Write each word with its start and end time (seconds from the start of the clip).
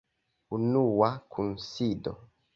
Unua 0.57 1.09
Kunsido. 1.29 2.13